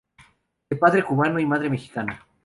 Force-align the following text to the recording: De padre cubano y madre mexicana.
De 0.71 0.75
padre 0.77 1.03
cubano 1.03 1.37
y 1.39 1.45
madre 1.45 1.69
mexicana. 1.69 2.25